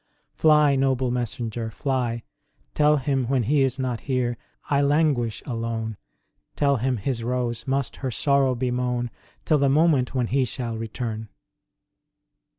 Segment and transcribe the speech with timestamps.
[0.33, 2.23] Fly, noble messenger, fly!
[2.73, 4.35] Tell Him when He is not here
[4.67, 5.95] I languish alone.
[6.55, 9.11] Tell Him His Rose must her sorrow bemoan
[9.45, 11.29] Till the moment when He shall return.